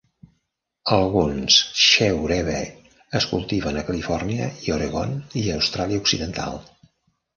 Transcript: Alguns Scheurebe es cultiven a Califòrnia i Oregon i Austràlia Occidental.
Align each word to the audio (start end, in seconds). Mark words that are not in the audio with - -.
Alguns 0.95 1.57
Scheurebe 1.81 2.57
es 3.21 3.27
cultiven 3.33 3.77
a 3.77 3.83
Califòrnia 3.91 4.49
i 4.69 4.75
Oregon 4.79 5.15
i 5.43 5.45
Austràlia 5.61 6.05
Occidental. 6.07 6.59